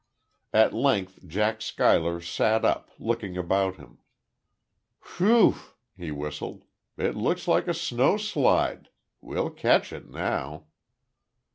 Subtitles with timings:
[0.51, 3.99] At length Jack Schuyler sat up, looking about him.
[4.99, 5.53] "Phew!"
[5.95, 6.63] he whistled.
[6.97, 8.89] "It looks like a snowslide....
[9.21, 10.65] We'll catch it now!"